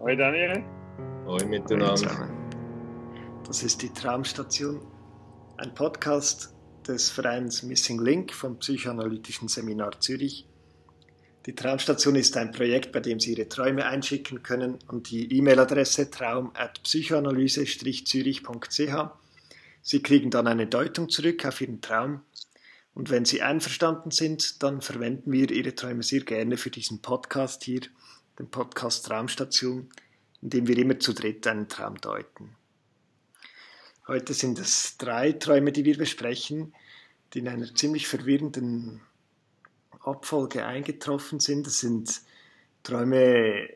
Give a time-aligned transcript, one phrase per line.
[0.00, 0.62] Hoi Daniel.
[1.26, 2.30] Hoi miteinander.
[3.44, 4.80] Das ist die Traumstation,
[5.56, 6.54] ein Podcast
[6.86, 10.46] des Vereins Missing Link vom Psychoanalytischen Seminar Zürich.
[11.46, 16.12] Die Traumstation ist ein Projekt, bei dem Sie Ihre Träume einschicken können und die E-Mail-Adresse
[16.12, 19.10] traum.psychoanalyse-zürich.ch.
[19.82, 22.20] Sie kriegen dann eine Deutung zurück auf Ihren Traum
[22.94, 27.64] und wenn Sie einverstanden sind, dann verwenden wir Ihre Träume sehr gerne für diesen Podcast
[27.64, 27.80] hier,
[28.38, 29.88] den Podcast Traumstation,
[30.42, 32.54] in dem wir immer zu dritt einen Traum deuten.
[34.06, 36.74] Heute sind es drei Träume, die wir besprechen,
[37.34, 39.02] die in einer ziemlich verwirrenden
[40.00, 41.66] Abfolge eingetroffen sind.
[41.66, 42.22] Das sind
[42.82, 43.68] Träume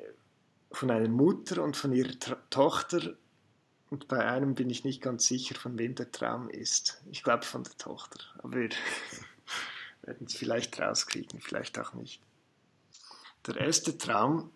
[0.70, 3.14] von einer Mutter und von ihrer Tra Tochter.
[3.90, 7.02] Und bei einem bin ich nicht ganz sicher, von wem der Traum ist.
[7.10, 8.20] Ich glaube von der Tochter.
[8.38, 8.70] Aber wir
[10.02, 12.22] werden es vielleicht rauskriegen, vielleicht auch nicht.
[13.46, 14.50] Der erste Traum,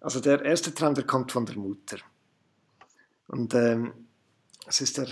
[0.00, 1.98] also der erste Traum, der kommt von der Mutter.
[3.26, 3.92] Und ähm,
[4.66, 5.08] es ist der,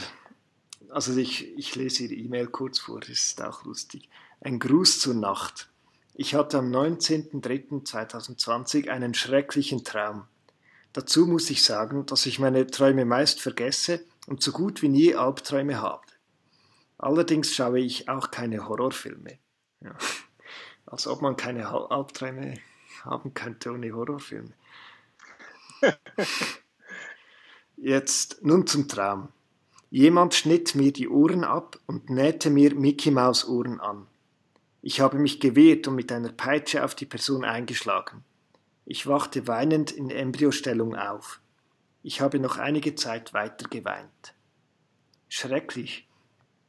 [0.90, 4.08] also ich, ich lese Ihre E-Mail kurz vor, das ist auch lustig.
[4.40, 5.70] Ein Gruß zur Nacht.
[6.14, 10.24] Ich hatte am 19.03.2020 einen schrecklichen Traum.
[10.92, 15.14] Dazu muss ich sagen, dass ich meine Träume meist vergesse und so gut wie nie
[15.14, 16.02] Albträume habe.
[16.98, 19.38] Allerdings schaue ich auch keine Horrorfilme.
[19.80, 19.96] Ja.
[20.92, 22.58] Als ob man keine Albträume
[23.02, 24.52] haben könnte ohne Horrorfilme.
[27.78, 29.28] Jetzt nun zum Traum.
[29.88, 34.06] Jemand schnitt mir die Ohren ab und nähte mir Mickey Maus Ohren an.
[34.82, 38.22] Ich habe mich gewehrt und mit einer Peitsche auf die Person eingeschlagen.
[38.84, 41.40] Ich wachte weinend in Embryostellung auf.
[42.02, 44.34] Ich habe noch einige Zeit weiter geweint.
[45.30, 46.06] Schrecklich,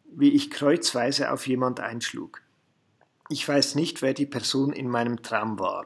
[0.06, 2.43] wie ich kreuzweise auf jemand einschlug.
[3.34, 5.86] Ich weiß nicht, wer die Person in meinem Traum war.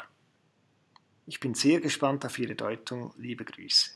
[1.25, 3.13] Ich bin sehr gespannt auf Ihre Deutung.
[3.15, 3.91] Liebe Grüße.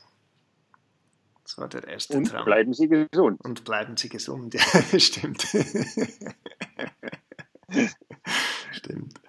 [1.44, 2.45] Das war der erste Und Traum.
[2.45, 3.41] bleiben Sie gesund.
[3.44, 4.53] Und bleiben Sie gesund.
[4.94, 5.45] Ja, stimmt.
[8.72, 9.19] stimmt.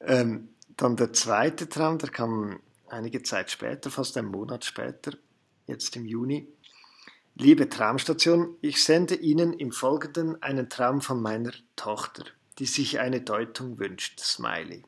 [0.00, 5.12] Ähm, dann der zweite Traum, der kam einige Zeit später, fast einen Monat später,
[5.66, 6.48] jetzt im Juni.
[7.34, 12.24] Liebe Traumstation, ich sende Ihnen im Folgenden einen Traum von meiner Tochter,
[12.60, 14.20] die sich eine Deutung wünscht.
[14.20, 14.84] Smiley.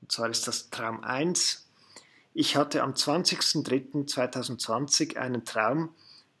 [0.00, 1.68] Und zwar ist das Traum 1.
[2.32, 5.90] Ich hatte am 20.03.2020 einen Traum,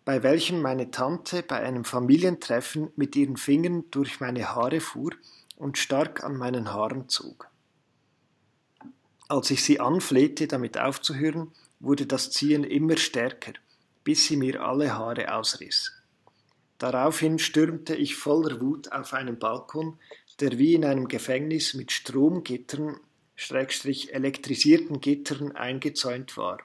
[0.04, 5.10] bei welchem meine Tante bei einem Familientreffen mit ihren Fingern durch meine Haare fuhr
[5.56, 7.48] und stark an meinen Haaren zog.
[9.28, 11.50] Als ich sie anflehte, damit aufzuhören,
[11.80, 13.54] wurde das Ziehen immer stärker,
[14.04, 15.95] bis sie mir alle Haare ausriss.
[16.78, 19.98] Daraufhin stürmte ich voller Wut auf einen Balkon,
[20.40, 23.00] der wie in einem Gefängnis mit Stromgittern,
[23.34, 26.58] Schrägstrich elektrisierten Gittern eingezäunt war,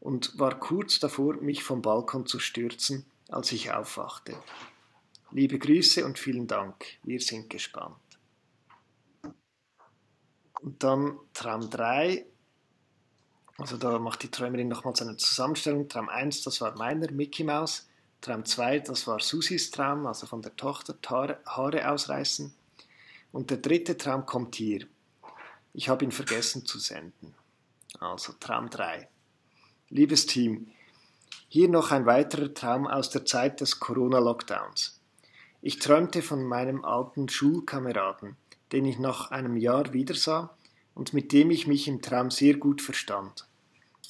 [0.00, 4.36] und war kurz davor, mich vom Balkon zu stürzen, als ich aufwachte.
[5.30, 7.96] Liebe Grüße und vielen Dank, wir sind gespannt.
[10.60, 12.24] Und dann Traum 3.
[13.58, 15.88] Also da macht die Träumerin nochmals eine Zusammenstellung.
[15.88, 17.88] Traum 1, das war meiner Mickey Maus.
[18.24, 20.96] Traum 2, das war Susis Traum, also von der Tochter
[21.46, 22.54] Haare, ausreißen.
[23.32, 24.86] Und der dritte Traum kommt hier.
[25.74, 27.34] Ich habe ihn vergessen zu senden.
[28.00, 29.10] Also Traum 3.
[29.90, 30.68] Liebes Team,
[31.48, 34.98] hier noch ein weiterer Traum aus der Zeit des Corona-Lockdowns.
[35.60, 38.36] Ich träumte von meinem alten Schulkameraden,
[38.72, 40.56] den ich nach einem Jahr wiedersah
[40.94, 43.46] und mit dem ich mich im Traum sehr gut verstand.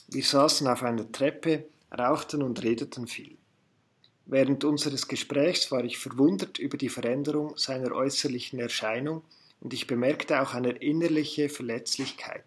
[0.07, 3.39] Wir saßen auf einer Treppe, rauchten und redeten viel.
[4.27, 9.23] Während unseres Gesprächs war ich verwundert über die Veränderung seiner äußerlichen Erscheinung
[9.61, 12.45] und ich bemerkte auch eine innerliche Verletzlichkeit.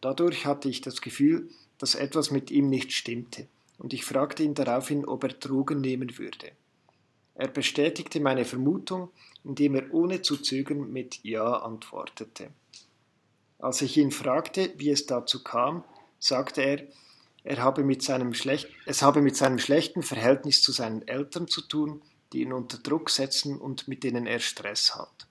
[0.00, 1.48] Dadurch hatte ich das Gefühl,
[1.78, 3.46] dass etwas mit ihm nicht stimmte,
[3.78, 6.52] und ich fragte ihn daraufhin, ob er Drogen nehmen würde.
[7.34, 9.10] Er bestätigte meine Vermutung,
[9.44, 12.50] indem er ohne zu zögern mit Ja antwortete.
[13.58, 15.84] Als ich ihn fragte, wie es dazu kam,
[16.18, 16.82] sagte er,
[17.50, 21.62] er habe mit seinem schlecht, es habe mit seinem schlechten Verhältnis zu seinen Eltern zu
[21.62, 22.00] tun,
[22.32, 25.26] die ihn unter Druck setzen und mit denen er Stress hat.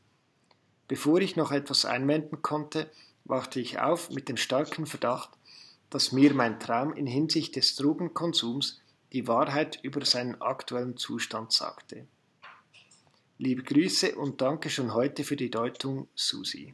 [0.90, 2.92] Bevor ich noch etwas einwenden konnte,
[3.24, 5.30] wachte ich auf mit dem starken Verdacht,
[5.90, 8.82] dass mir mein Traum in Hinsicht des Drogenkonsums
[9.14, 12.06] die Wahrheit über seinen aktuellen Zustand sagte.
[13.38, 16.74] Liebe Grüße und danke schon heute für die Deutung, Susi.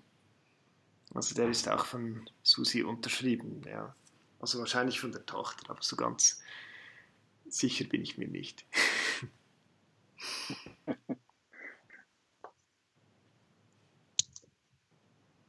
[1.13, 3.95] Also der ist auch von Susi unterschrieben, ja.
[4.39, 6.41] Also wahrscheinlich von der Tochter, aber so ganz
[7.47, 8.65] sicher bin ich mir nicht.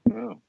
[0.08, 0.40] ja.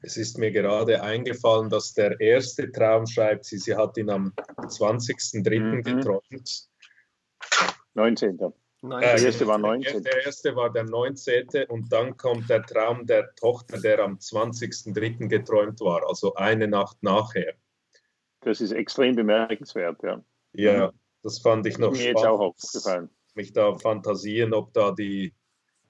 [0.00, 4.32] Es ist mir gerade eingefallen, dass der erste Traum schreibt, sie, sie hat ihn am
[4.36, 5.60] 20.03.
[5.60, 5.82] Mhm.
[5.82, 6.68] geträumt.
[7.94, 8.38] 19.
[8.90, 10.02] Der erste war 19.
[10.02, 11.66] Der erste war der 19.
[11.68, 15.28] und dann kommt der Traum der Tochter, der am 20.03.
[15.28, 17.54] geträumt war, also eine Nacht nachher.
[18.40, 20.22] Das ist extrem bemerkenswert, ja.
[20.52, 20.92] Ja,
[21.22, 22.14] das fand ich noch Mir spannend.
[22.14, 23.10] Mir jetzt auch aufgefallen.
[23.34, 25.34] Mich da fantasieren, ob da die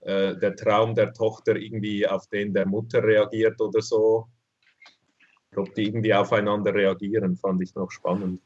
[0.00, 4.28] äh, der Traum der Tochter irgendwie auf den der Mutter reagiert oder so.
[5.54, 8.40] Ob die irgendwie aufeinander reagieren, fand ich noch spannend.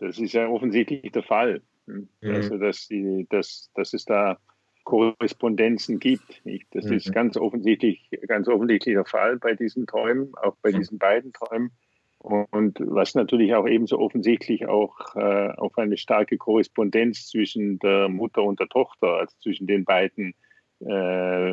[0.00, 1.62] Das ist ja offensichtlich der Fall.
[1.86, 2.08] Mhm.
[2.22, 4.38] Also, dass, die, dass, dass es da
[4.84, 6.42] Korrespondenzen gibt.
[6.72, 6.94] Das mhm.
[6.94, 11.70] ist ganz offensichtlich, ganz offensichtlich der Fall bei diesen Träumen, auch bei diesen beiden Träumen.
[12.18, 18.42] Und was natürlich auch ebenso offensichtlich auch äh, auf eine starke Korrespondenz zwischen der Mutter
[18.42, 20.34] und der Tochter, also zwischen den beiden,
[20.80, 21.52] äh,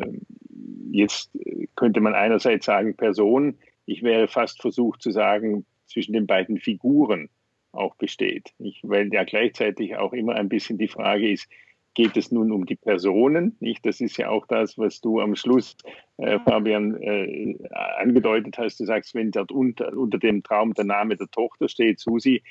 [0.90, 1.30] jetzt
[1.74, 7.30] könnte man einerseits sagen Person, ich wäre fast versucht zu sagen, zwischen den beiden Figuren
[7.72, 8.52] auch besteht.
[8.58, 11.48] Ich, weil ja gleichzeitig auch immer ein bisschen die Frage ist,
[11.94, 13.84] geht es nun um die Personen, nicht?
[13.84, 15.76] Das ist ja auch das, was du am Schluss,
[16.18, 17.56] äh, Fabian, äh,
[17.98, 18.78] angedeutet hast.
[18.78, 22.42] Du sagst, wenn dort unter, unter dem Traum der Name der Tochter steht, Susi,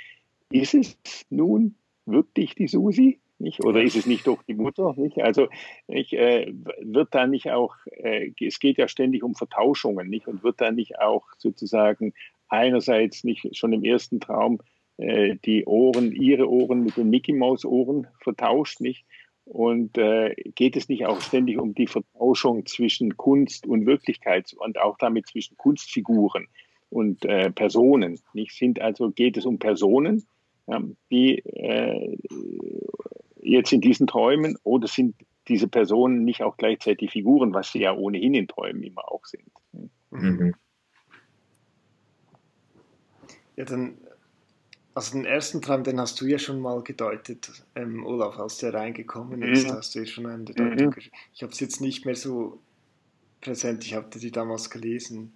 [0.51, 0.97] ist es
[1.29, 1.75] nun
[2.05, 3.19] wirklich die Susi?
[3.39, 3.63] Nicht?
[3.63, 4.93] Oder ist es nicht doch die Mutter?
[4.97, 5.19] Nicht?
[5.21, 5.47] Also
[5.87, 10.27] ich, äh, wird da nicht auch, äh, es geht ja ständig um Vertauschungen, nicht?
[10.27, 12.13] Und wird da nicht auch sozusagen
[12.49, 14.59] einerseits nicht schon im ersten Traum
[14.97, 19.05] die Ohren, ihre Ohren mit den Mickey Maus Ohren vertauscht, nicht?
[19.45, 24.77] Und äh, geht es nicht auch ständig um die Vertauschung zwischen Kunst und Wirklichkeit und
[24.77, 26.47] auch damit zwischen Kunstfiguren
[26.89, 28.19] und äh, Personen?
[28.33, 30.25] Nicht sind also geht es um Personen,
[30.67, 32.17] ja, die äh,
[33.41, 35.15] jetzt in diesen Träumen oder sind
[35.47, 39.49] diese Personen nicht auch gleichzeitig Figuren, was sie ja ohnehin in Träumen immer auch sind?
[40.11, 40.53] Mhm.
[43.55, 43.97] Ja, dann
[44.97, 48.73] also den ersten Traum, den hast du ja schon mal gedeutet, ähm, Olaf, als der
[48.73, 49.73] reingekommen ist, mhm.
[49.73, 50.87] hast du ja schon eine Deutung.
[50.87, 51.11] Mhm.
[51.35, 52.59] Ich habe es jetzt nicht mehr so
[53.39, 55.33] präsent, ich habe die damals gelesen.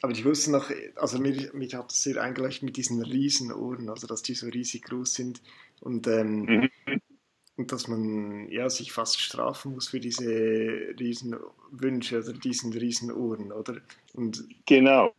[0.00, 4.06] Aber ich wusste noch, also mir, mich hat es sehr eingeleuchtet mit diesen Riesenohren, also
[4.06, 5.42] dass die so riesig groß sind
[5.80, 6.70] und, ähm, mhm.
[7.56, 13.74] und dass man ja, sich fast strafen muss für diese Riesenwünsche oder diesen Riesenohren, oder?
[14.12, 15.12] Und, genau.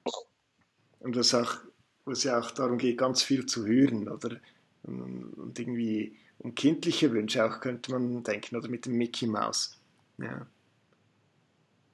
[0.99, 1.57] Und das auch
[2.05, 4.37] wo es ja auch darum geht, ganz viel zu hören, oder?
[4.83, 9.79] Und irgendwie um kindliche Wünsche auch könnte man denken, oder mit dem Mickey Mouse.
[10.17, 10.45] Ja.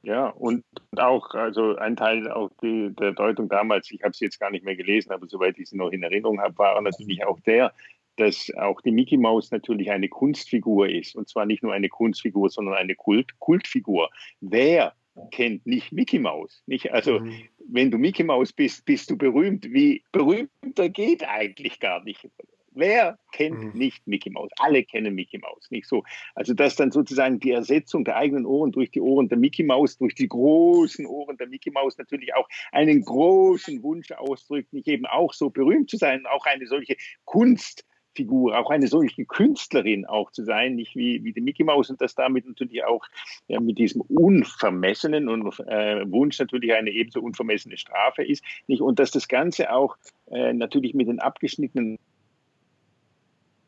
[0.03, 0.63] Ja, und
[0.97, 4.65] auch, also ein Teil auch die, der Deutung damals, ich habe sie jetzt gar nicht
[4.65, 7.71] mehr gelesen, aber soweit ich sie noch in Erinnerung habe, war natürlich auch der,
[8.17, 11.15] dass auch die Mickey Mouse natürlich eine Kunstfigur ist.
[11.15, 14.09] Und zwar nicht nur eine Kunstfigur, sondern eine Kult Kultfigur.
[14.41, 14.93] Wer
[15.31, 16.63] kennt nicht Mickey Mouse.
[16.65, 16.91] Nicht?
[16.91, 17.43] Also, mhm.
[17.67, 19.65] wenn du Mickey Mouse bist, bist du berühmt.
[19.71, 22.27] Wie berühmter geht eigentlich gar nicht.
[22.73, 23.77] Wer kennt mhm.
[23.77, 24.51] nicht Mickey Mouse?
[24.57, 26.03] Alle kennen Mickey Mouse, nicht so.
[26.35, 29.97] Also, dass dann sozusagen die Ersetzung der eigenen Ohren durch die Ohren der Mickey Mouse,
[29.97, 35.05] durch die großen Ohren der Mickey Mouse natürlich auch einen großen Wunsch ausdrückt, nicht eben
[35.05, 40.31] auch so berühmt zu sein, auch eine solche Kunst Figur, auch eine solche Künstlerin auch
[40.31, 43.05] zu sein, nicht wie, wie die Mickey Mouse und das damit natürlich auch
[43.47, 48.99] ja, mit diesem unvermessenen und äh, Wunsch natürlich eine ebenso unvermessene Strafe ist, nicht und
[48.99, 49.97] dass das Ganze auch
[50.29, 51.99] äh, natürlich mit den abgeschnittenen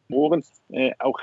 [0.09, 1.19] Ohren äh, auch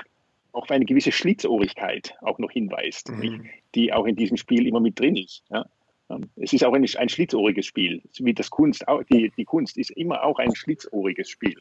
[0.51, 3.45] auf eine gewisse Schlitzohrigkeit auch noch hinweist, mhm.
[3.75, 5.43] die auch in diesem Spiel immer mit drin ist.
[5.49, 5.65] Ja.
[6.09, 9.91] Ähm, es ist auch ein, ein schlitzohriges Spiel, wie das Kunst, die, die Kunst ist
[9.91, 11.55] immer auch ein schlitzohriges Spiel.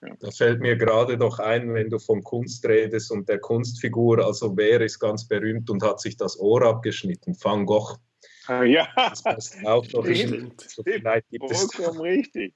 [0.00, 4.56] Da fällt mir gerade noch ein, wenn du von Kunst redest und der Kunstfigur, also
[4.56, 7.36] wer ist ganz berühmt und hat sich das Ohr abgeschnitten?
[7.38, 7.98] Van Gogh.
[8.46, 10.60] Ah, ja, das passt auch noch Stimmt.
[10.62, 12.54] So vielleicht gibt vollkommen es richtig.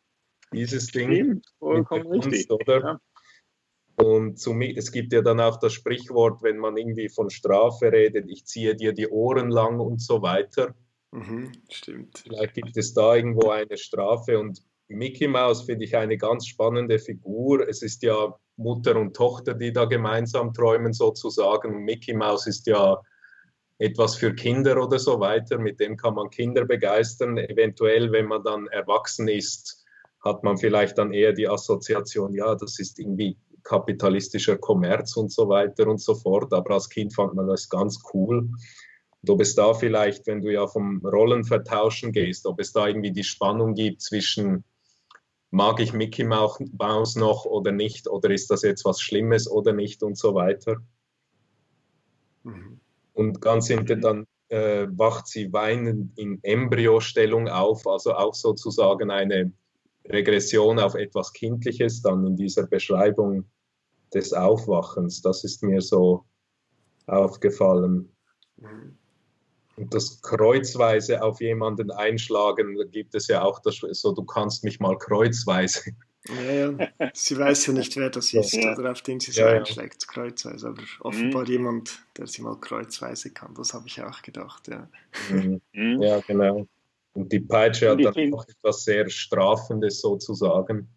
[0.52, 2.50] Dieses Ding Stimmt, vollkommen Kunst, richtig.
[2.50, 2.80] oder?
[2.80, 3.00] Ja.
[3.96, 8.28] Und zum, es gibt ja dann auch das Sprichwort, wenn man irgendwie von Strafe redet,
[8.28, 10.74] ich ziehe dir die Ohren lang und so weiter.
[11.12, 12.18] Mhm, stimmt.
[12.18, 16.98] Vielleicht gibt es da irgendwo eine Strafe und Mickey Mouse finde ich eine ganz spannende
[16.98, 17.68] Figur.
[17.68, 21.84] Es ist ja Mutter und Tochter, die da gemeinsam träumen sozusagen.
[21.84, 23.00] Mickey Mouse ist ja
[23.78, 27.38] etwas für Kinder oder so weiter, mit dem kann man Kinder begeistern.
[27.38, 29.84] Eventuell, wenn man dann erwachsen ist,
[30.20, 35.48] hat man vielleicht dann eher die Assoziation, ja, das ist irgendwie kapitalistischer Kommerz und so
[35.48, 36.52] weiter und so fort.
[36.52, 38.50] Aber als Kind fand man das ganz cool.
[39.22, 43.12] Und ob es da vielleicht, wenn du ja vom Rollenvertauschen gehst, ob es da irgendwie
[43.12, 44.64] die Spannung gibt zwischen
[45.54, 50.02] mag ich Mickey Mouse noch oder nicht, oder ist das jetzt was Schlimmes oder nicht
[50.02, 50.78] und so weiter.
[52.42, 52.80] Mhm.
[53.12, 59.52] Und ganz hinten dann äh, wacht sie weinend in Embryostellung auf, also auch sozusagen eine
[60.06, 63.44] Regression auf etwas Kindliches dann in dieser Beschreibung
[64.12, 65.22] des Aufwachens.
[65.22, 66.24] Das ist mir so
[67.06, 68.12] aufgefallen.
[68.56, 68.98] Mhm.
[69.76, 74.62] Und das kreuzweise auf jemanden einschlagen, da gibt es ja auch das, so, du kannst
[74.64, 75.92] mich mal kreuzweise.
[76.28, 77.10] Ja, ja.
[77.12, 78.76] Sie weiß ja nicht, wer das ist ja.
[78.78, 80.68] oder auf den sie so ja, einschlägt, kreuzweise.
[80.68, 81.50] Aber offenbar mhm.
[81.50, 83.54] jemand, der sie mal kreuzweise kann.
[83.54, 84.88] Das habe ich auch gedacht, ja.
[85.30, 85.60] Mhm.
[85.72, 86.02] mhm.
[86.02, 86.66] Ja, genau.
[87.12, 90.88] Und die Peitsche hat dann auch etwas sehr Strafendes sozusagen.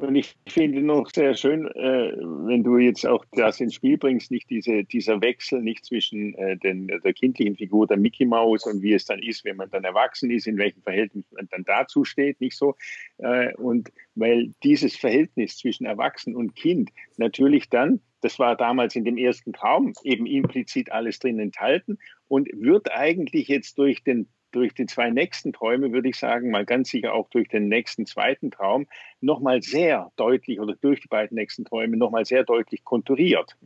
[0.00, 2.12] Und ich finde noch sehr schön, äh,
[2.46, 6.56] wenn du jetzt auch das ins Spiel bringst, nicht diese, dieser Wechsel nicht zwischen äh,
[6.56, 9.84] den, der kindlichen Figur der Mickey Mouse und wie es dann ist, wenn man dann
[9.84, 12.76] erwachsen ist, in welchem Verhältnis man dann dazu steht, nicht so.
[13.18, 19.04] Äh, und weil dieses Verhältnis zwischen Erwachsen und Kind natürlich dann, das war damals in
[19.04, 24.74] dem ersten Traum eben implizit alles drin enthalten und wird eigentlich jetzt durch den durch
[24.74, 28.50] die zwei nächsten Träume, würde ich sagen, mal ganz sicher auch durch den nächsten zweiten
[28.50, 28.86] Traum,
[29.20, 33.56] nochmal sehr deutlich oder durch die beiden nächsten Träume nochmal sehr deutlich konturiert.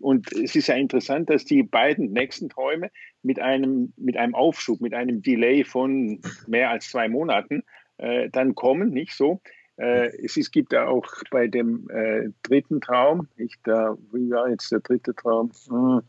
[0.00, 2.90] Und es ist ja interessant, dass die beiden nächsten Träume
[3.22, 7.64] mit einem, mit einem Aufschub, mit einem Delay von mehr als zwei Monaten
[7.98, 9.40] äh, dann kommen, nicht so.
[9.76, 14.48] Äh, es, es gibt ja auch bei dem äh, dritten Traum, ich da, wie war
[14.48, 15.50] jetzt der dritte Traum?
[15.68, 16.02] Hm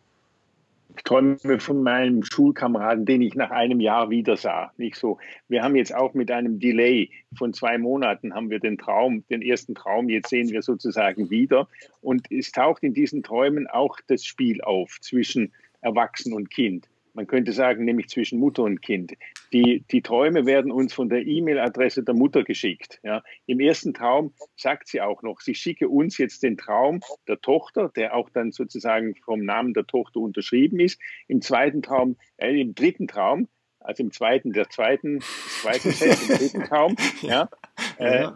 [0.96, 4.72] ich träume von meinem Schulkameraden, den ich nach einem Jahr wieder sah.
[4.78, 5.18] Nicht so.
[5.48, 9.42] Wir haben jetzt auch mit einem Delay von zwei Monaten haben wir den Traum, den
[9.42, 10.10] ersten Traum.
[10.10, 11.68] Jetzt sehen wir sozusagen wieder.
[12.02, 17.28] Und es taucht in diesen Träumen auch das Spiel auf zwischen Erwachsen und Kind man
[17.28, 19.14] könnte sagen, nämlich zwischen Mutter und Kind.
[19.54, 23.00] Die, die Träume werden uns von der E-Mail-Adresse der Mutter geschickt.
[23.04, 23.24] Ja.
[23.46, 27.92] Im ersten Traum sagt sie auch noch, sie schicke uns jetzt den Traum der Tochter,
[27.96, 31.00] der auch dann sozusagen vom Namen der Tochter unterschrieben ist.
[31.28, 33.48] Im zweiten Traum, äh, im dritten Traum,
[33.80, 37.50] also im zweiten, der zweiten, zweiten Set, im dritten Traum, ja,
[37.98, 38.30] äh,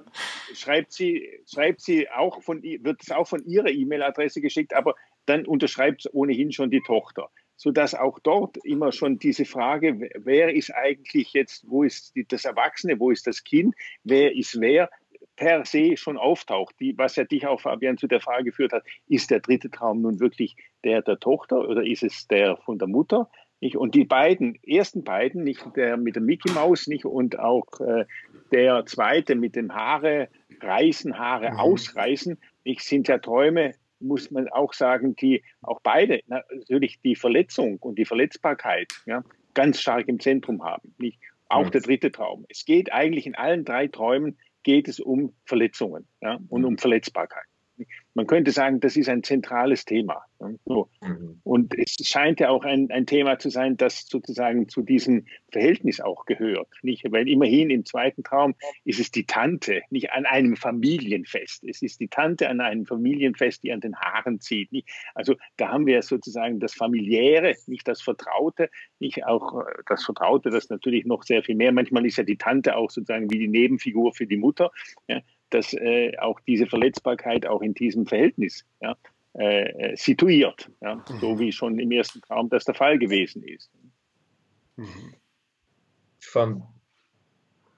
[0.53, 5.45] schreibt sie, schreibt sie auch von, wird es auch von ihrer E-Mail-Adresse geschickt, aber dann
[5.45, 11.33] unterschreibt ohnehin schon die Tochter sodass auch dort immer schon diese Frage, wer ist eigentlich
[11.33, 14.89] jetzt, wo ist das Erwachsene, wo ist das Kind, wer ist wer,
[15.35, 18.83] per se schon auftaucht, die, was ja dich auch, Fabian, zu der Frage geführt hat,
[19.07, 22.87] ist der dritte Traum nun wirklich der der Tochter oder ist es der von der
[22.87, 23.29] Mutter?
[23.61, 23.77] Nicht?
[23.77, 28.05] Und die beiden, ersten beiden, nicht der mit der Mickey Maus, nicht und auch äh,
[28.51, 30.29] der zweite mit dem Haare
[30.61, 31.59] reißen, Haare mhm.
[31.59, 37.77] ausreißen, nicht, sind ja Träume, muss man auch sagen, die auch beide natürlich die Verletzung
[37.77, 39.23] und die Verletzbarkeit ja,
[39.53, 40.93] ganz stark im Zentrum haben.
[40.97, 41.19] Nicht?
[41.47, 41.71] Auch mhm.
[41.71, 42.45] der dritte Traum.
[42.49, 47.45] Es geht eigentlich in allen drei Träumen geht es um Verletzungen ja, und um Verletzbarkeit.
[48.13, 50.23] Man könnte sagen, das ist ein zentrales Thema.
[50.65, 50.89] So.
[51.01, 51.39] Mhm.
[51.43, 55.99] Und es scheint ja auch ein, ein Thema zu sein, das sozusagen zu diesem Verhältnis
[56.01, 56.67] auch gehört.
[56.81, 57.09] Nicht?
[57.11, 61.63] Weil immerhin im zweiten Traum ist es die Tante, nicht an einem Familienfest.
[61.63, 64.71] Es ist die Tante an einem Familienfest, die an den Haaren zieht.
[64.71, 64.89] Nicht?
[65.13, 70.49] Also da haben wir sozusagen das Familiäre, nicht das Vertraute, nicht auch äh, das Vertraute,
[70.49, 71.71] das natürlich noch sehr viel mehr.
[71.71, 74.71] Manchmal ist ja die Tante auch sozusagen wie die Nebenfigur für die Mutter.
[75.07, 75.21] Ja?
[75.49, 78.95] Dass äh, auch diese Verletzbarkeit auch in diesem Verhältnis ja,
[79.33, 81.19] äh, äh situiert, ja, mhm.
[81.19, 83.71] so wie schon im ersten Traum das der Fall gewesen ist.
[84.75, 85.15] Mhm.
[86.19, 86.63] Ich fand,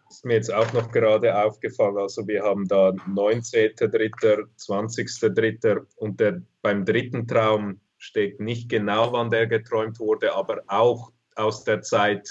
[0.10, 5.86] ist mir jetzt auch noch gerade aufgefallen, also wir haben da 19.3., 20.3.
[5.98, 11.64] und der, beim dritten Traum steht nicht genau, wann der geträumt wurde, aber auch aus
[11.64, 12.28] der Zeit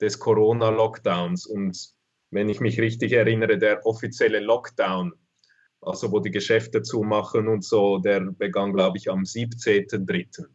[0.00, 1.97] des Corona-Lockdowns und
[2.30, 5.12] wenn ich mich richtig erinnere, der offizielle Lockdown,
[5.80, 10.46] also wo die Geschäfte zumachen und so, der begann, glaube ich, am 17.3.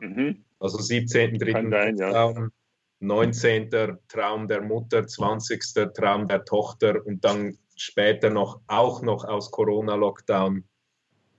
[0.00, 0.44] Mhm.
[0.58, 1.62] Also 17.3.
[1.62, 2.48] Lockdown, ja.
[3.00, 3.70] 19.
[4.08, 5.92] Traum der Mutter, 20.
[5.94, 10.64] Traum der Tochter und dann später noch auch noch aus Corona-Lockdown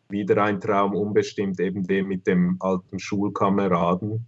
[0.07, 4.25] wieder ein Traum unbestimmt, eben dem mit dem alten Schulkameraden.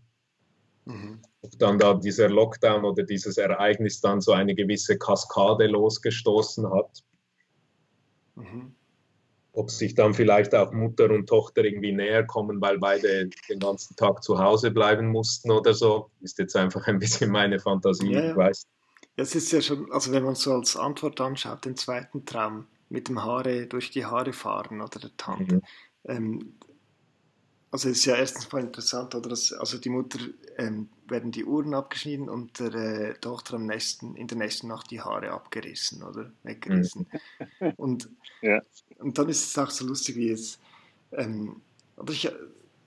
[0.85, 1.19] Mhm
[1.57, 7.03] dann da dieser Lockdown oder dieses Ereignis dann so eine gewisse Kaskade losgestoßen hat.
[8.35, 8.73] Mhm.
[9.53, 13.97] ob sich dann vielleicht auch Mutter und Tochter irgendwie näher kommen, weil beide den ganzen
[13.97, 16.09] Tag zu Hause bleiben mussten oder so.
[16.21, 18.29] Ist jetzt einfach ein bisschen meine Fantasie, Ja, ja.
[18.31, 18.65] ich weiß.
[19.17, 23.09] Das ist ja schon, also wenn man so als Antwort anschaut, den zweiten Traum mit
[23.09, 25.55] dem Haare durch die Haare fahren oder der Tante.
[25.55, 25.61] Mhm.
[26.05, 26.53] Ähm,
[27.71, 29.29] also es ist ja erstens mal interessant, oder?
[29.29, 30.19] Dass, also die Mutter
[30.57, 34.91] ähm, werden die Uhren abgeschnitten und der äh, Tochter am nächsten, in der nächsten Nacht
[34.91, 37.07] die Haare abgerissen oder weggerissen.
[37.77, 38.09] Und,
[38.41, 38.59] Ja.
[38.99, 40.59] und dann ist es auch so lustig, wie es,
[41.11, 41.61] ähm,
[41.97, 42.29] oder ich,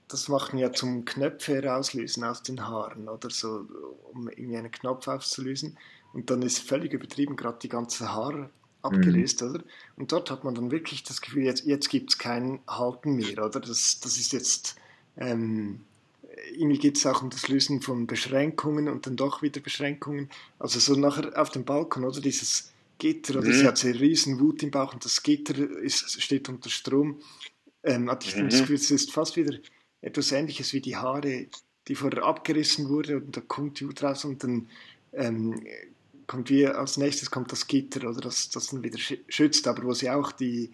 [0.09, 3.67] das machen ja zum Knöpfe herauslösen aus den Haaren oder so,
[4.13, 5.79] um irgendwie einen Knopf aufzulösen.
[6.13, 8.51] Und dann ist völlig übertrieben gerade die ganze Haar
[8.85, 9.63] abgelöst, oder?
[9.97, 13.45] Und dort hat man dann wirklich das Gefühl, jetzt, jetzt gibt es kein Halten mehr,
[13.45, 13.61] oder?
[13.61, 14.77] Das, das ist jetzt,
[15.17, 15.81] ähm,
[16.53, 20.31] irgendwie geht es auch um das Lösen von Beschränkungen und dann doch wieder Beschränkungen.
[20.59, 22.21] Also so nachher auf dem Balkon, oder?
[22.21, 23.53] Dieses Gitter, oder Mhm.
[23.53, 27.21] sie hat so riesen Wut im Bauch und das Gitter ist, steht unter Strom.
[27.83, 28.61] Ähm, hatte ich dann das Mhm.
[28.61, 29.59] Gefühl, es ist fast wieder
[30.01, 31.47] etwas ähnliches wie die Haare,
[31.89, 34.69] die vorher abgerissen wurde und da kommt die Wut raus und dann
[35.13, 35.67] ähm,
[36.27, 39.85] kommt wie als nächstes kommt das Gitter oder das, das dann wieder schü- schützt, aber
[39.85, 40.73] wo sie auch die,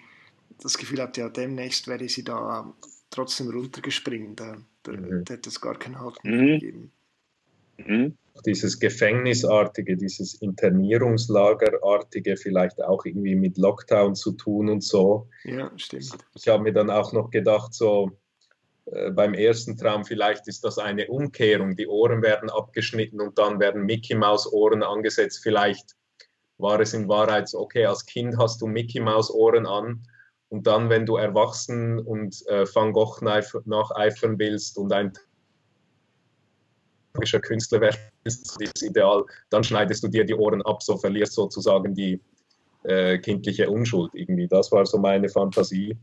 [0.62, 2.73] das Gefühl hat, ja demnächst wäre sie da
[3.11, 5.25] trotzdem runtergespringen, da, da, Mhm.
[5.25, 6.37] da hätte es gar kein Halten Mhm.
[6.45, 6.92] mehr gegeben.
[7.78, 8.16] Mhm.
[8.47, 15.28] Dieses Gefängnisartige, dieses Internierungslagerartige, vielleicht auch irgendwie mit Lockdown zu tun und so.
[15.45, 16.16] Ja, stimmt.
[16.35, 18.11] Ich habe mir dann auch noch gedacht, so äh,
[19.12, 21.76] beim ersten Traum, vielleicht ist das eine Umkehrung.
[21.76, 25.40] Die Ohren werden abgeschnitten und dann werden Mickey Maus Ohren angesetzt.
[25.42, 25.94] Vielleicht
[26.59, 30.02] war es in Wahrheit so, okay, als Kind hast du Mickey Maus Ohren an
[30.49, 35.12] und dann, wenn du erwachsen und äh, Van Gogh nacheifern willst und ein
[37.12, 41.94] tragischer Künstler werden willst, Ideal, dann schneidest du dir die Ohren ab, so verlierst sozusagen
[41.94, 42.20] die
[42.82, 44.49] äh, kindliche Unschuld irgendwie.
[44.49, 45.97] Das war so meine Fantasie.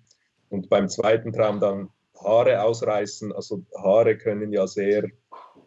[0.50, 1.90] Und beim zweiten Traum dann
[2.24, 3.32] Haare ausreißen.
[3.34, 5.06] Also Haare können ja sehr,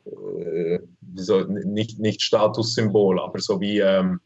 [0.04, 0.78] äh,
[1.14, 4.20] so, nicht, nicht Statussymbol, aber so wie ähm,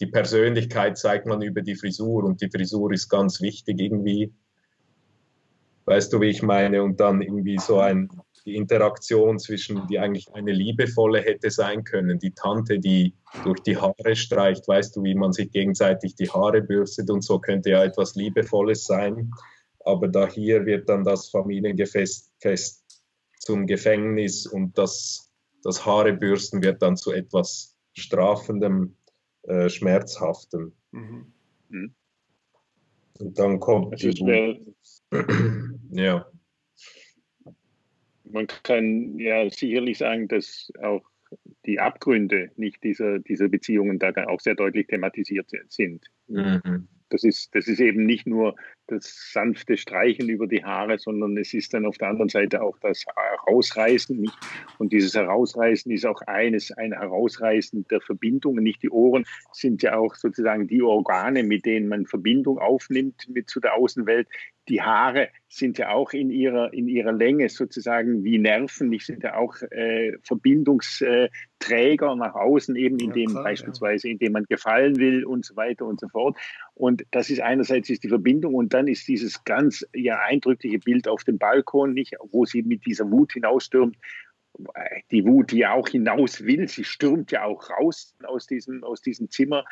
[0.00, 4.32] die Persönlichkeit zeigt man über die Frisur und die Frisur ist ganz wichtig irgendwie.
[5.84, 6.82] Weißt du, wie ich meine?
[6.82, 8.08] Und dann irgendwie so ein,
[8.46, 12.18] die Interaktion zwischen, die eigentlich eine liebevolle hätte sein können.
[12.18, 16.62] Die Tante, die durch die Haare streicht, weißt du, wie man sich gegenseitig die Haare
[16.62, 19.32] bürstet und so könnte ja etwas Liebevolles sein.
[19.84, 23.02] Aber da hier wird dann das Familiengefest Fest
[23.38, 28.96] zum Gefängnis und das, das Haarebürsten wird dann zu etwas Strafendem,
[29.42, 30.72] äh, Schmerzhaftem.
[30.92, 31.32] Mhm.
[33.18, 34.60] Und dann kommt Also wäre
[35.90, 36.26] ja.
[38.24, 41.02] man kann ja sicherlich sagen, dass auch
[41.66, 46.10] die Abgründe nicht dieser, dieser Beziehungen da auch sehr deutlich thematisiert sind.
[46.28, 46.88] Mhm.
[47.10, 48.56] Das ist, das ist eben nicht nur
[48.90, 52.78] das sanfte Streichen über die Haare, sondern es ist dann auf der anderen Seite auch
[52.80, 54.20] das Herausreißen.
[54.20, 54.36] Nicht?
[54.78, 58.64] Und dieses Herausreißen ist auch eines, ein Herausreißen der Verbindungen.
[58.64, 63.48] Nicht die Ohren sind ja auch sozusagen die Organe, mit denen man Verbindung aufnimmt mit
[63.48, 64.28] zu der Außenwelt.
[64.68, 69.24] Die Haare sind ja auch in ihrer, in ihrer Länge sozusagen wie Nerven, nicht sind
[69.24, 73.50] ja auch äh, Verbindungsträger nach außen, eben Ja, indem klar, ja.
[73.50, 76.36] beispielsweise, indem man gefallen will und so weiter und so fort.
[76.80, 81.08] Und das ist einerseits ist die Verbindung und dann ist dieses ganz ja eindrückliche Bild
[81.08, 83.98] auf dem Balkon, nicht, wo sie mit dieser Wut hinausstürmt.
[85.10, 89.00] Die Wut, die ja auch hinaus will, sie stürmt ja auch raus aus diesem, aus
[89.02, 89.64] diesem Zimmer,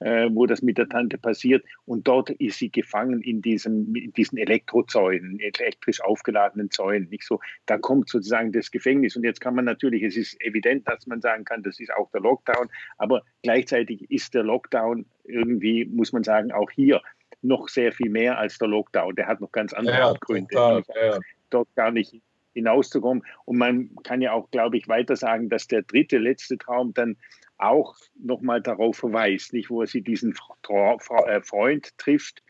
[0.00, 1.64] äh, wo das mit der Tante passiert.
[1.84, 7.08] Und dort ist sie gefangen in, diesem, in diesen Elektrozäunen, elektrisch aufgeladenen Zäunen.
[7.08, 9.16] Nicht so, da kommt sozusagen das Gefängnis.
[9.16, 12.10] Und jetzt kann man natürlich, es ist evident, dass man sagen kann, das ist auch
[12.10, 12.68] der Lockdown,
[12.98, 17.02] aber gleichzeitig ist der Lockdown irgendwie, muss man sagen, auch hier
[17.42, 19.14] noch sehr viel mehr als der Lockdown.
[19.16, 21.18] Der hat noch ganz andere Ja, Gründe, total, ja.
[21.50, 22.20] dort gar nicht
[22.56, 23.24] hinauszukommen.
[23.44, 27.16] Und man kann ja auch, glaube ich, weiter sagen, dass der dritte, letzte Traum dann
[27.58, 30.34] auch nochmal darauf verweist, nicht, wo sie diesen
[30.68, 32.42] äh, Freund trifft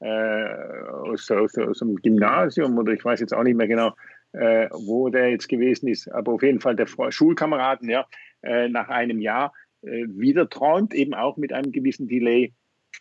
[0.00, 0.44] äh,
[1.04, 3.94] aus, aus, aus dem Gymnasium oder ich weiß jetzt auch nicht mehr genau,
[4.32, 8.06] äh, wo der jetzt gewesen ist, aber auf jeden Fall der Fre Schulkameraden, ja,
[8.42, 12.52] äh, nach einem Jahr äh, wieder träumt, eben auch mit einem gewissen Delay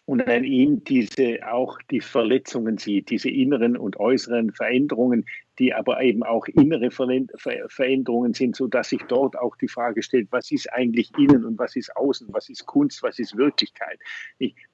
[0.06, 5.26] und an ihm diese auch die Verletzungen sieht, diese inneren und äußeren Veränderungen,
[5.60, 10.28] die aber eben auch innere Veränderungen sind, so dass sich dort auch die Frage stellt,
[10.32, 14.00] was ist eigentlich innen und was ist außen, was ist Kunst, was ist Wirklichkeit,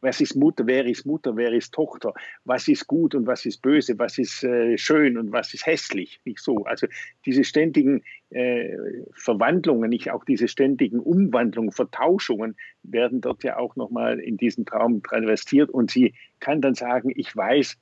[0.02, 3.62] was ist Mutter, wer ist Mutter, wer ist Tochter, was ist gut und was ist
[3.63, 6.65] böse, was ist äh, schön und was ist hässlich, nicht so.
[6.65, 6.88] Also
[7.26, 8.78] diese ständigen äh,
[9.13, 15.02] Verwandlungen, nicht auch diese ständigen Umwandlungen, Vertauschungen werden dort ja auch nochmal in diesem Traum
[15.02, 17.78] transvestiert und sie kann dann sagen, ich weiß,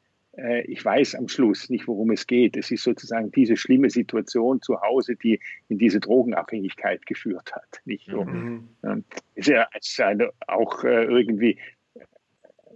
[0.66, 2.58] ich weiß am Schluss nicht, worum es geht.
[2.58, 7.82] Es ist sozusagen diese schlimme Situation zu Hause, die in diese Drogenabhängigkeit geführt hat.
[7.86, 8.24] Nicht so.
[8.24, 8.70] Mhm.
[8.84, 9.04] Ähm,
[9.36, 11.60] ist ja ist eine, auch äh, irgendwie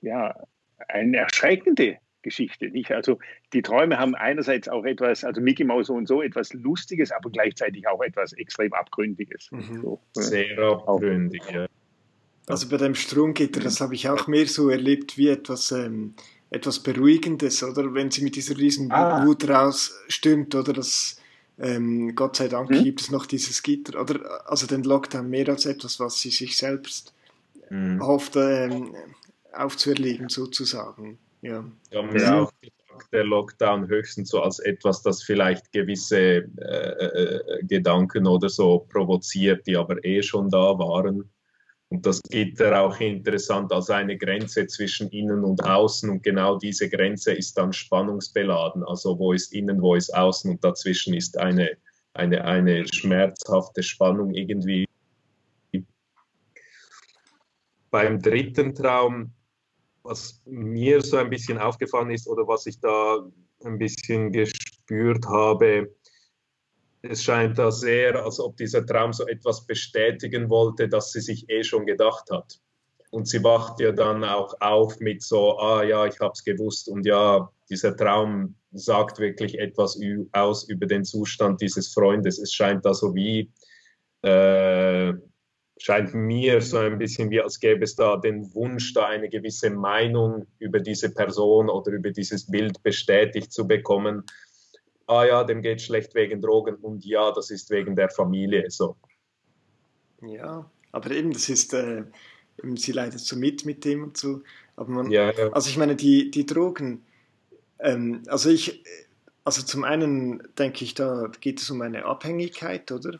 [0.02, 0.36] ja,
[0.88, 2.70] eine erschreckende Geschichte.
[2.70, 2.92] Nicht?
[2.92, 3.20] Also
[3.54, 7.88] die Träume haben einerseits auch etwas, also Mickey Mouse und so, etwas Lustiges, aber gleichzeitig
[7.88, 9.50] auch etwas extrem Abgründiges.
[9.52, 9.82] Mhm.
[9.82, 11.68] So, Sehr abgründig, ja.
[12.48, 16.16] Also bei dem Stromgitter, das habe ich auch mehr so erlebt wie etwas, ähm,
[16.50, 17.94] etwas Beruhigendes, oder?
[17.94, 19.26] Wenn sie mit dieser riesen ah.
[19.26, 21.20] Wut rausstürmt, oder das,
[21.60, 22.84] ähm, Gott sei Dank hm?
[22.84, 24.50] gibt es noch dieses Gitter, oder?
[24.50, 27.14] Also den Lockdown mehr als etwas, was sie sich selbst
[27.68, 28.02] hm.
[28.02, 28.96] hofft ähm,
[29.54, 31.18] aufzuerlegen, sozusagen.
[31.42, 31.64] Ja.
[31.92, 32.52] Ja, mir auch
[33.12, 39.68] der Lockdown höchstens so als etwas, das vielleicht gewisse äh, äh, Gedanken oder so provoziert,
[39.68, 41.30] die aber eh schon da waren.
[41.90, 46.10] Und das Gitter auch interessant als eine Grenze zwischen innen und außen.
[46.10, 48.84] Und genau diese Grenze ist dann spannungsbeladen.
[48.84, 51.78] Also wo ist innen, wo ist außen und dazwischen ist eine,
[52.14, 54.86] eine, eine schmerzhafte Spannung irgendwie.
[57.90, 59.32] Beim dritten Traum,
[60.04, 63.26] was mir so ein bisschen aufgefallen ist oder was ich da
[63.64, 65.96] ein bisschen gespürt habe,
[67.02, 71.50] es scheint da sehr, als ob dieser Traum so etwas bestätigen wollte, das sie sich
[71.50, 72.60] eh schon gedacht hat.
[73.10, 76.90] Und sie wacht ja dann auch auf mit so, ah ja, ich habe es gewusst
[76.90, 80.00] und ja, dieser Traum sagt wirklich etwas
[80.34, 82.38] aus über den Zustand dieses Freundes.
[82.38, 83.50] Es scheint da so wie,
[84.24, 85.14] äh,
[85.80, 89.70] scheint mir so ein bisschen wie, als gäbe es da den Wunsch, da eine gewisse
[89.70, 94.24] Meinung über diese Person oder über dieses Bild bestätigt zu bekommen
[95.08, 98.96] ah ja, dem geht schlecht wegen Drogen und ja, das ist wegen der Familie so.
[100.22, 102.04] Ja, aber eben, das ist, äh,
[102.76, 104.42] sie leidet so mit mit dem und so.
[104.76, 105.50] Aber man, ja, ja.
[105.52, 107.04] also ich meine, die, die Drogen,
[107.80, 108.84] ähm, also ich,
[109.44, 113.20] also zum einen denke ich, da geht es um eine Abhängigkeit, oder?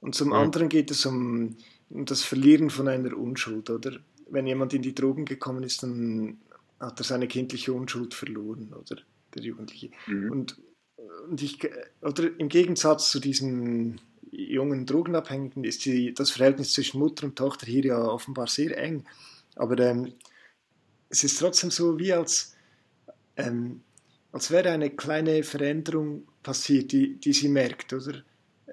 [0.00, 0.40] Und zum ja.
[0.40, 1.56] anderen geht es um,
[1.90, 3.98] um das Verlieren von einer Unschuld, oder?
[4.30, 6.38] Wenn jemand in die Drogen gekommen ist, dann
[6.78, 9.02] hat er seine kindliche Unschuld verloren, oder?
[9.34, 9.90] Der Jugendliche.
[10.06, 10.32] Mhm.
[10.32, 10.56] Und
[11.28, 11.58] und ich,
[12.02, 17.66] oder im Gegensatz zu diesen jungen Drogenabhängigen ist die, das Verhältnis zwischen Mutter und Tochter
[17.66, 19.04] hier ja offenbar sehr eng.
[19.56, 20.12] Aber ähm,
[21.08, 22.54] es ist trotzdem so, wie als,
[23.36, 23.82] ähm,
[24.32, 28.22] als wäre eine kleine Veränderung passiert, die, die sie merkt, oder?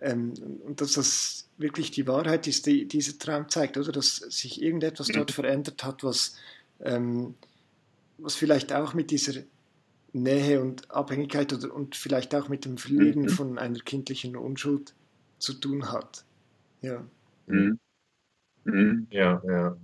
[0.01, 3.91] Ähm, und dass das wirklich die Wahrheit ist, die dieser Traum zeigt, oder?
[3.91, 6.35] Dass sich irgendetwas dort verändert hat, was,
[6.81, 7.33] ähm,
[8.19, 9.41] was vielleicht auch mit dieser
[10.13, 13.30] Nähe und Abhängigkeit oder, und vielleicht auch mit dem Verlieren mhm.
[13.30, 14.93] von einer kindlichen Unschuld
[15.39, 16.24] zu tun hat.
[16.82, 17.04] Ja.
[17.48, 17.80] Mhm.
[18.63, 19.08] Mhm.
[19.12, 19.78] Ja, ja.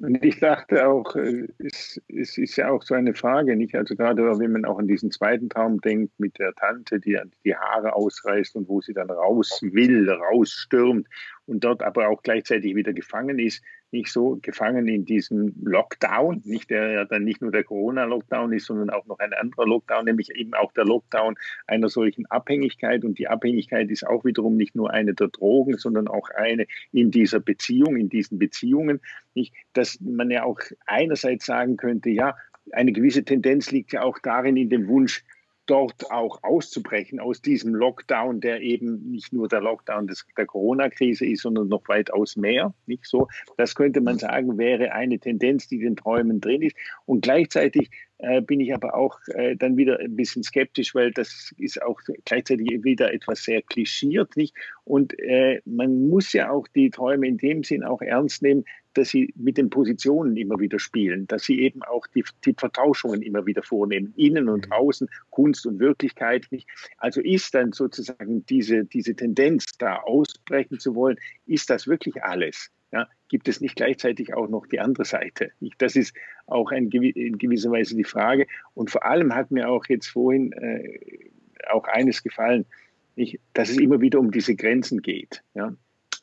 [0.00, 3.74] Und ich dachte auch, äh, es, es, ist ja auch so eine Frage, nicht?
[3.74, 7.54] Also gerade wenn man auch an diesen zweiten Traum denkt mit der Tante, die die
[7.54, 11.06] Haare ausreißt und wo sie dann raus will, rausstürmt
[11.44, 16.70] und dort aber auch gleichzeitig wieder gefangen ist, nicht so gefangen in diesem Lockdown, nicht
[16.70, 20.30] der ja dann nicht nur der Corona-Lockdown ist, sondern auch noch ein anderer Lockdown, nämlich
[20.34, 21.34] eben auch der Lockdown
[21.66, 23.04] einer solchen Abhängigkeit.
[23.04, 27.10] Und die Abhängigkeit ist auch wiederum nicht nur eine der Drogen, sondern auch eine in
[27.10, 29.00] dieser Beziehung, in diesen Beziehungen.
[29.34, 32.36] Nicht, dass man ja auch einerseits sagen könnte, ja,
[32.72, 35.24] eine gewisse Tendenz liegt ja auch darin in dem Wunsch,
[35.70, 41.26] dort auch auszubrechen aus diesem Lockdown, der eben nicht nur der Lockdown des, der Corona-Krise
[41.26, 42.74] ist, sondern noch weitaus mehr.
[42.86, 43.28] Nicht so?
[43.56, 46.76] Das könnte man sagen, wäre eine Tendenz, die den Träumen drin ist.
[47.06, 47.90] Und gleichzeitig
[48.22, 52.00] äh, bin ich aber auch äh, dann wieder ein bisschen skeptisch, weil das ist auch
[52.24, 54.54] gleichzeitig wieder etwas sehr klischiert, nicht?
[54.84, 59.10] Und äh, man muss ja auch die Träume in dem Sinn auch ernst nehmen, dass
[59.10, 63.46] sie mit den Positionen immer wieder spielen, dass sie eben auch die, die Vertauschungen immer
[63.46, 64.72] wieder vornehmen, innen und mhm.
[64.72, 66.68] außen, Kunst und Wirklichkeit nicht.
[66.98, 72.70] Also ist dann sozusagen diese, diese Tendenz, da ausbrechen zu wollen, ist das wirklich alles?
[72.92, 75.52] Ja, gibt es nicht gleichzeitig auch noch die andere Seite?
[75.78, 76.14] Das ist
[76.46, 78.46] auch in gewisser Weise die Frage.
[78.74, 81.30] Und vor allem hat mir auch jetzt vorhin äh,
[81.70, 82.66] auch eines gefallen,
[83.14, 85.42] nicht, dass es immer wieder um diese Grenzen geht.
[85.54, 85.74] Ja?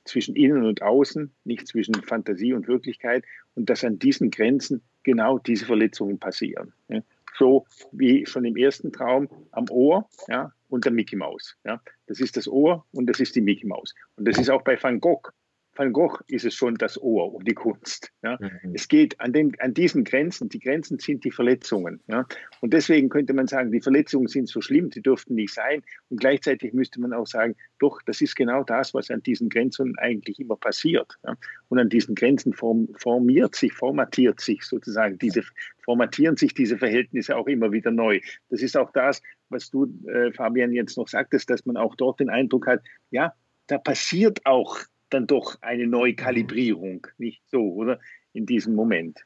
[0.08, 3.24] zwischen innen und außen, nicht zwischen Fantasie und Wirklichkeit
[3.56, 6.74] und dass an diesen Grenzen genau diese Verletzungen passieren.
[6.88, 7.02] Ja.
[7.38, 11.56] So wie schon im ersten Traum am Ohr ja, und der Mickey Maus.
[11.66, 11.82] Ja.
[12.08, 13.94] Das ist das Ohr und das ist die Mickey Maus.
[14.16, 15.30] Und das ist auch bei Van Gogh.
[15.78, 18.12] Van Gogh ist es schon das Ohr und die Kunst.
[18.24, 18.38] Ja.
[18.40, 18.74] Mhm.
[18.74, 22.02] Es geht an, den, an diesen Grenzen, die Grenzen sind die Verletzungen.
[22.08, 22.26] Ja.
[22.62, 25.84] Und deswegen könnte man sagen, die Verletzungen sind so schlimm, die dürften nicht sein.
[26.10, 29.98] Und gleichzeitig müsste man auch sagen, doch, das ist genau das, was an diesen Grenzen
[29.98, 31.18] eigentlich immer passiert.
[31.24, 31.36] Ja.
[31.70, 35.44] Und an diesen Grenzen form, formiert sich, formatiert sich sozusagen diese,
[35.84, 38.20] formatieren sich diese Verhältnisse auch immer wieder neu.
[38.50, 42.20] Das ist auch das, was du, äh, Fabian, jetzt noch sagtest, dass man auch dort
[42.20, 43.34] den Eindruck hat, ja,
[43.68, 48.00] da passiert auch dann doch eine Neukalibrierung, nicht so, oder?
[48.34, 49.24] In diesem Moment.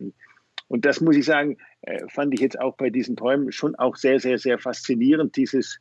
[0.67, 3.97] Und das muss ich sagen, äh, fand ich jetzt auch bei diesen Träumen schon auch
[3.97, 5.79] sehr, sehr, sehr faszinierend, dieses,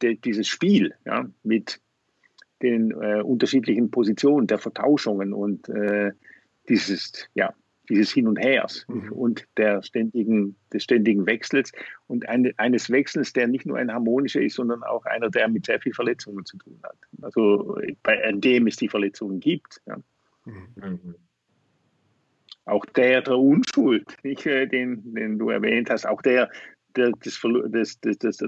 [0.00, 1.80] dieses Spiel ja, mit
[2.62, 6.12] den äh, unterschiedlichen Positionen der Vertauschungen und äh,
[6.68, 7.52] dieses, ja,
[7.88, 9.12] dieses Hin und Hers mhm.
[9.12, 11.72] und der ständigen, des ständigen Wechsels
[12.06, 15.66] und eine, eines Wechsels, der nicht nur ein harmonischer ist, sondern auch einer, der mit
[15.66, 16.96] sehr viel Verletzungen zu tun hat.
[17.22, 19.80] Also bei an dem es die Verletzungen gibt.
[19.86, 19.98] Ja.
[20.44, 21.14] Mhm.
[22.66, 26.50] Auch der der Unschuld, nicht, äh, den, den du erwähnt hast, auch der,
[26.96, 28.38] der des, des, des, des,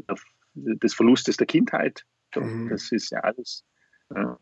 [0.54, 2.04] des Verlustes der Kindheit.
[2.34, 2.68] Mhm.
[2.70, 3.64] Das ist ja alles.
[4.14, 4.38] Ja.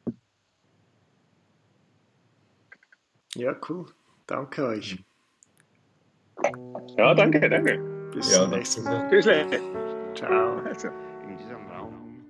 [3.34, 3.86] ja, cool.
[4.26, 5.04] Danke euch.
[6.96, 7.78] Ja, danke, danke.
[8.12, 9.08] Bis ja, zum nächsten Mal.
[9.10, 9.26] Tschüss.
[10.14, 10.58] Ciao.
[10.64, 10.88] Also.
[11.28, 12.24] In diesem Raum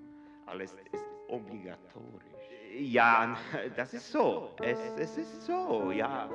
[0.46, 2.24] alles ist obligatorisch.
[2.78, 3.36] Ja,
[3.76, 4.50] das ist so.
[4.62, 6.28] Es, es ist so, ja.